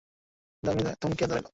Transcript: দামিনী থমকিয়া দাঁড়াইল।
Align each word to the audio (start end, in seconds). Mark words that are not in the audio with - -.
দামিনী 0.63 0.91
থমকিয়া 1.01 1.27
দাঁড়াইল। 1.29 1.47